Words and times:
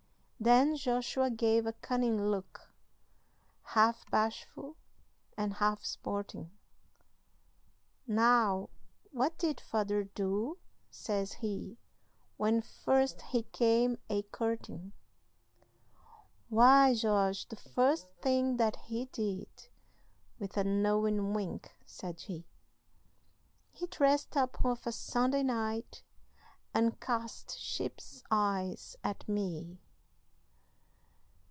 Then 0.43 0.75
Joshua 0.75 1.29
gave 1.29 1.67
a 1.67 1.73
cunning 1.73 2.19
look, 2.19 2.73
Half 3.61 4.09
bashful 4.09 4.75
and 5.37 5.53
half 5.53 5.85
sporting, 5.85 6.49
"Now 8.07 8.71
what 9.11 9.37
did 9.37 9.59
father 9.61 10.03
do," 10.05 10.57
says 10.89 11.33
he, 11.33 11.77
"When 12.37 12.59
first 12.63 13.21
he 13.21 13.43
came 13.43 13.99
a 14.09 14.23
courting?" 14.23 14.93
"Why, 16.49 16.95
Josh, 16.95 17.45
the 17.45 17.55
first 17.55 18.07
thing 18.23 18.57
that 18.57 18.77
he 18.87 19.05
did," 19.11 19.67
With 20.39 20.57
a 20.57 20.63
knowing 20.63 21.35
wink, 21.35 21.71
said 21.85 22.19
she, 22.19 22.45
"He 23.71 23.85
dressed 23.85 24.35
up 24.35 24.65
of 24.65 24.87
a 24.87 24.91
Sunday 24.91 25.43
night, 25.43 26.01
And 26.73 26.99
cast 26.99 27.59
sheep's 27.59 28.23
eyes 28.31 28.95
at 29.03 29.29
me." 29.29 29.77